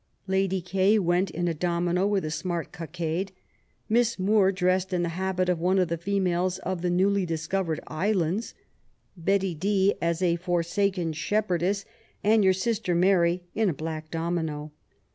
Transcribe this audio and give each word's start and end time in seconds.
Lady 0.25 0.65
E. 0.73 0.97
went 0.97 1.29
in 1.29 1.47
a 1.47 1.53
domino 1.53 2.07
with 2.07 2.25
a 2.25 2.31
smart 2.31 2.71
cockade; 2.71 3.31
Miss 3.87 4.17
Moore 4.17 4.51
dressed 4.51 4.91
in 4.91 5.03
the 5.03 5.09
habit 5.09 5.47
of 5.47 5.59
one 5.59 5.77
of 5.77 5.89
the 5.89 5.95
females 5.97 6.57
of 6.57 6.81
the 6.81 6.89
new 6.89 7.23
discovered 7.23 7.79
islands; 7.85 8.55
Betty 9.15 9.53
D. 9.53 9.93
as 10.01 10.23
a 10.23 10.37
forsaken 10.37 11.13
shepherdess; 11.13 11.85
and 12.23 12.43
your 12.43 12.51
sister 12.53 12.95
Mary 12.95 13.43
in 13.53 13.69
a 13.69 13.75
black 13.75 14.09
domino. 14.09 14.71